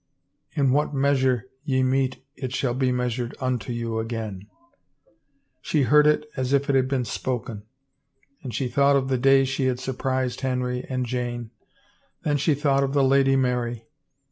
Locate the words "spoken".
7.05-7.67